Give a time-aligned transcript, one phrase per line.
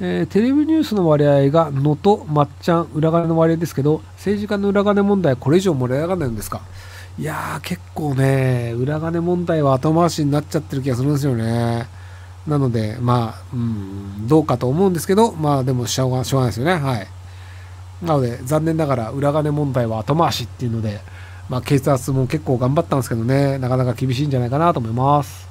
[0.00, 6.62] えー、テレビニュースの割合が能とまっちゃん裏金の割合ですけど政治家の裏金問題これ以上盛り上がらないんですか？
[7.16, 11.86] いやー結構ね裏金問題は後回しになっちゃってる気がするんですよね。
[12.44, 16.74] なのでまあうんどうかと思うんですけどまあでもしょうがしょうがないですよね。
[16.74, 17.06] はい。
[18.02, 20.98] なので残念ながら裏金問題は後回しっていうので
[21.48, 25.43] まあ警察も結構頑張ったんですけどねなかなか厳しいんじゃないかなと思います。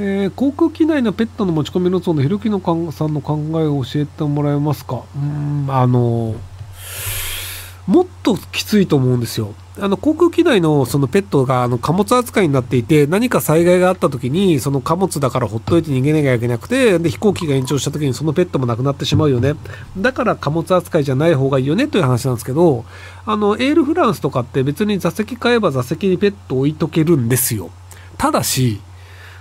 [0.00, 2.60] えー、航空機内のペットの持ち込みの層のひろきの
[2.92, 5.02] さんの考えを教えてもらえますか？
[5.16, 6.36] うんあの
[7.86, 9.54] もっときついと思うんですよ。
[9.80, 19.54] あの航空機内のそのペットがあの貨物扱いになっていて何か災害があった時にその貨物だからほっといて逃げなきゃいけなくてで飛行機が延長した時にそのペットもなくなってしまうよね。
[19.96, 22.84] だから貨物扱いじゃない方がいいよねという話なんですけど
[23.24, 27.70] あのエールフランスとかって別に座席買えば座席にペット置いとけるんですよ。
[28.16, 28.80] ただし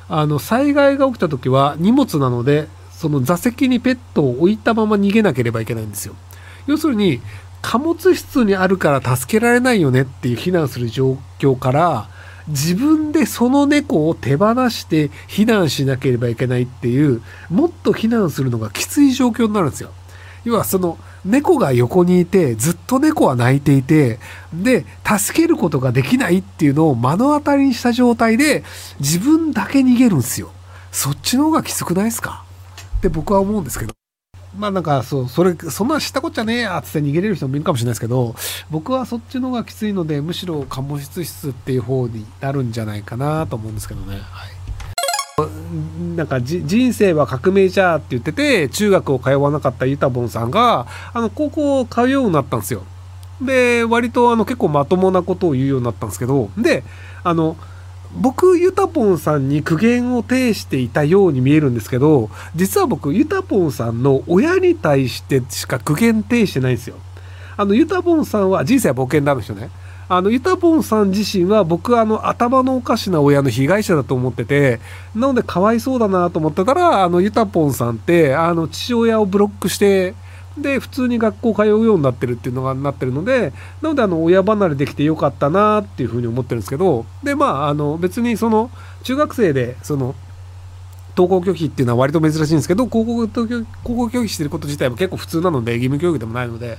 [0.10, 6.16] あの災害が起きた時は荷物なのでその座席にペットを置いたまま逃げなければいけないんですよ
[6.66, 7.22] 要するに
[7.62, 12.10] 貨物室にあるから助けられないよねっていう避難する状況から
[12.48, 19.92] 自分でその猫を手放して避難しなければいけないっていうもっと避難するのがきつい状況になるんですよ。
[20.46, 24.20] 要はその猫が横にいてずっと猫は泣いていて
[24.54, 28.64] で助けることができないっていうのを目の当たりにした状態で
[29.00, 30.52] 自分だけ逃げるんですよ。
[30.92, 32.46] そっちの方がきつくないですか？
[32.98, 33.94] って僕は思うんですけど。
[34.58, 38.34] まあなんかそう、それ、そんな知ったこっちゃねえやつって逃げれる人もいるかもしれないですけど、
[38.72, 44.16] 僕はそっちの方がきついので、むしろ貨物室っていう方になるんじゃないかなと思うんですけどね。
[44.16, 44.57] はい。
[46.16, 52.84] なんか人生は革命じゃって言ってて、中学を通わなかったユタボンさんが、あの、高校を通うようになったんですよ。
[53.40, 56.84] で、割とあの結構まともなことを言うようになったんですけど、で、
[57.24, 57.56] あの、
[58.16, 66.96] 僕、ユタポンさんに苦言を呈していたように見えるんですけど、実は僕、ユタポンさんの親に対してしか苦言呈してないんですよ。
[67.58, 69.70] あの、ユタポンさんは、人生は冒険だの人ね。
[70.10, 74.80] あの、ユタポンさん自身は僕はあの、頭のおかしな親の被害者だと思ってて、
[75.14, 80.16] なのでかわいそうだなと思ってたら、あの、ユタポンさんって、あの、父親をブロックして、
[80.58, 88.72] で普通に学校通うようになってるっていうのがなってるのでなのであの親離れできてよかったなっていうふうに思ってるんですけどでまああの別にその
[89.04, 90.16] 中学生でその
[91.16, 96.78] 登校拒否っていうのは割と珍しいんですけど高校高校拒否してること自体も結構普通なので義務教育でもないので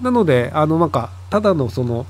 [0.00, 2.06] なのであのなんかただのその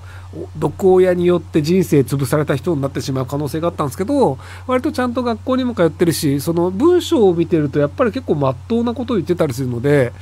[0.56, 10.12] 毒親によって人生潰された人になってしまう可能性があったんですけど割とちゃんと学校にも通ってるしその文章を見てるとやっぱり結構まっとうなことを言ってたりするので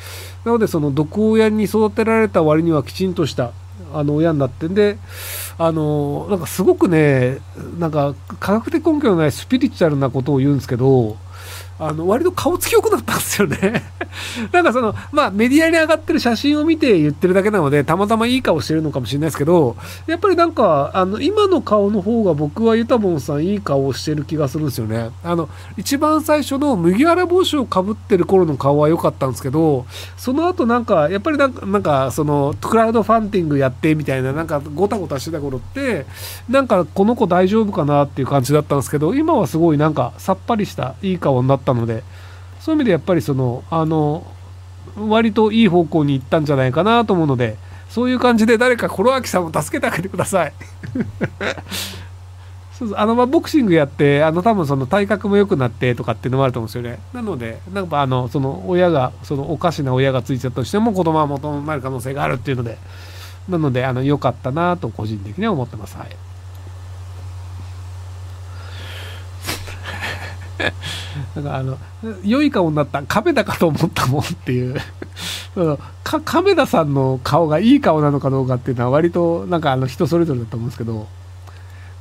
[0.45, 3.53] なのでその毒親に育てられた割にはきちんとした
[3.95, 4.99] あの親になってんで
[5.59, 7.39] あのなんかすごくね
[7.79, 11.17] なんか科学的根拠のないスピリチュアルなことを言うんですけど
[11.89, 13.83] あの割と顔つき良くなったんですよね。
[14.53, 19.77] なんかそのまあメディアに上がってる写真を見て言ってるだけなのでたまたまいい顔してるのかもしれないですけど
[20.07, 25.11] やっぱりなんかあの今の顔の方が僕はユタボンさんいい顔をしてる気がするんですよね。
[25.25, 36.07] あの一番最初の麦わら帽子をかぶってる頃の顔は良かったんですけどその後なんかやっぱりなんかなんかそのクラウドファンディングやってみたいななんかごたごたしてた頃って
[36.49, 42.03] なんかこの子大丈夫かなっていう感じだったんですけど今はすごいなんかさっぱりしたいい顔になったので
[42.61, 44.27] そういう意味でやっぱりそのあの
[44.97, 47.57] 割といい方向に行ったんじゃないかなと思うので
[47.89, 50.53] そういう感じで誰かコロアキさんを助けてあげてください。
[52.73, 56.99] そうあのまボクシングやってあの多分その体格も良くなってとかっていうのもあると思うんですよね。
[57.13, 62.79] なのでなんかあのその親がそのおかしな親がついちゃったとしても子供は元になる可能性があるっていうので
[63.49, 65.97] なのであの良かったなと個人的には思ってます。
[65.99, 66.09] はい。
[71.35, 71.79] なんかあの
[72.25, 74.81] 良い顔になった亀田かと思ったもんっていう。
[76.05, 81.07] か亀田さんの顔がいい顔なのかどうかっていうのは割となんかあの人それぞれだと思うんですけど。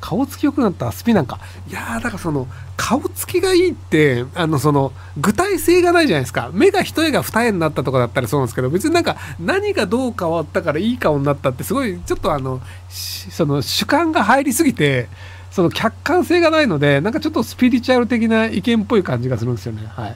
[0.02, 1.40] 顔つき良くなったスピなんか。
[1.70, 6.50] いやーだからその顔つきがいいってあのその具体性がないじゃないですか。
[6.52, 12.60] 目が一重が二重になったとかだったらそうなんですけど別になんか何がどう変わったからいい顔になったってすごいちょっとあの
[12.90, 15.08] その主観が入りすぎて
[15.52, 19.86] その客観性がないので、なんかちょっとスピリチュアル的な意見っぽい感じがするんですよね。
[19.86, 20.16] はい。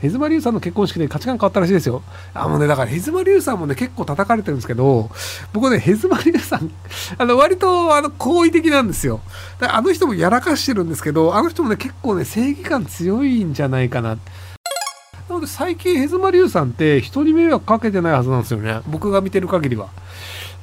[0.00, 2.02] ヘズマリュウさんの結婚式で価値観変わったらしいですよ。
[2.34, 5.10] あ、もうね、だからヘズマリュウさんもね、結構叩かれてるんですけど、
[5.52, 6.70] 僕ね、ヘズマリュウさん、
[7.16, 9.20] あの、割と、あの、好意的なんですよ。
[9.58, 14.18] だあの人もやらかしてるんですけど、あの人もね、結構ね、正義感強いんじゃないかな。
[15.28, 18.80] なので最近ヘズマリュウさんって人に迷惑かけてないはずなんですよね。
[18.86, 19.88] 僕が見てる限りは。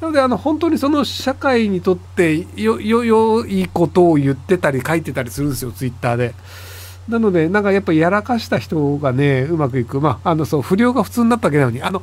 [0.03, 6.35] なのであの本当にその社会にとってよよいことを言ってたり書いてたりするんですよツイッターで。
[7.07, 9.99] なので、なんかやっぱやらかした人がね、うまくいく。
[9.99, 12.01] まあ、あの、そう、不良が普通になったわけなのに、あの、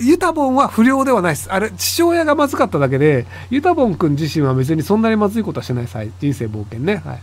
[0.00, 1.52] ユタボンは不良ではないです。
[1.52, 5.98] あれ、父親がまずかっただけで、ユタボン君自身は別にそんなにまずいことはしてないです。
[6.18, 7.02] 人生冒険ね。
[7.04, 7.20] はい。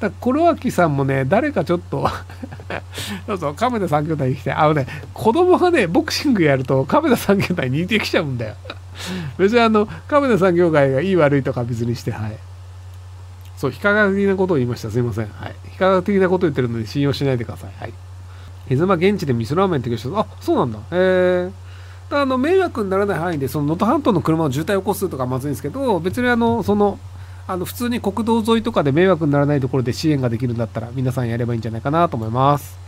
[0.00, 2.06] だコロアキさんもね、誰かちょっと
[3.26, 8.54] そうそう、亀田三兄弟に来て、あのね、子供がね、ボクシングやると亀田三兄弟に似てきちゃうんだよ。
[9.38, 12.36] 別にあの、亀田三兄弟がいい悪いとか別にして、はい。
[13.56, 14.90] そう、非科学的なことを言いました。
[14.90, 15.26] すいません。
[15.26, 15.54] はい。
[15.70, 17.70] 非科学的なことを言ってるので信用しないでください。
[17.80, 17.92] はい。
[18.68, 20.78] ヘズマ現地で味噌ラーメン提供してあ、そうなんだ。
[20.78, 21.52] へえー。
[22.10, 26.98] あの、迷惑にならない範囲で、その能登半島の車の渋滞を起こすとかまずいんですけど、別にあの、その、
[27.46, 32.83] あの、普通に国道沿いとかで迷惑にならないところで支援ができるんだったら、皆さんやればいいんじゃないかなと思います。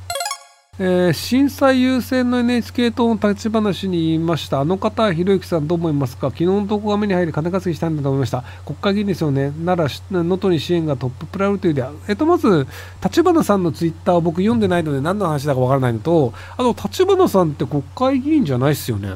[0.79, 4.61] えー、震災優先の NHK 党の立ち話に言いました。
[4.61, 6.27] あの方、ひろゆきさんどう思いますか？
[6.27, 8.45] 昨日の動画目に入り金稼ぎしたいんだと思いました。
[8.67, 9.55] 国会議員ですよね。
[9.59, 11.83] なら、能登に支援がトッププライオリティで。
[12.09, 12.67] えっと、まず、
[13.03, 19.15] 立花さんのツイッターを僕読んでないので何の話だかわからないのと、あと、立花さんって国会議員じゃないっすよね。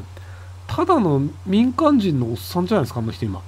[0.67, 3.43] ただの民間人のおっさんじゃないですか、あの人今。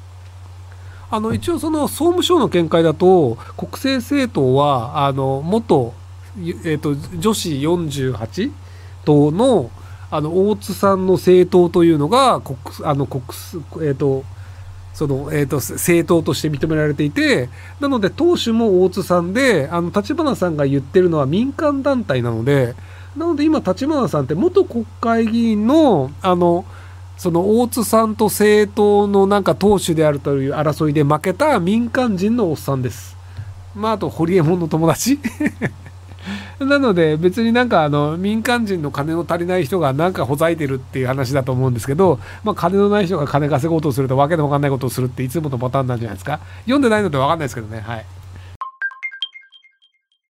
[1.11, 5.95] あの、一応その総務省の見解だと、国政政党は、あの、元
[6.39, 8.53] えーと、女子48
[9.05, 9.71] 党の
[10.11, 13.23] あの大津さんの政党というのが国あの国、
[13.87, 14.25] えーと
[14.93, 17.49] そのえーと、政党として認められていて
[17.81, 22.75] なので党首も大津さんで立花さんが言ってるのは民間団体なので
[23.17, 26.67] なので今立花さんって元国会議員のあの
[27.17, 33.17] その大津さんと政党のなんか党首であるという争いで負けた民間人のおっさんです。
[33.75, 35.19] まあ、あと、ホリエモンの友達
[36.65, 48.22] なので別になんかあの民間人の金の足りない人がなんかほざいてるっていう話だと思うんですけど、まあ、金のない人が金稼ごうとするとわけのわかんないことをするっていつものパターンなんじゃないですか読んでないのでわかんないですけどねはい。